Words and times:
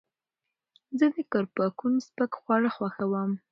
زه 0.99 1.05
د 1.15 1.17
کرپونکي 1.31 1.99
سپک 2.05 2.31
خواړه 2.41 2.69
خوښوم. 2.75 3.31